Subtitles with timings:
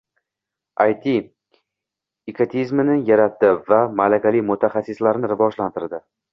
[0.85, 1.13] AyTi
[2.33, 6.05] ekotizimini yaratdi va malakali mutaxassislarni rivojlantirdi.